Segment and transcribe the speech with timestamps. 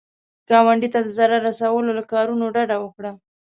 [0.49, 3.11] ګاونډي ته د ضرر رسولو له کارونو ډډه وکړه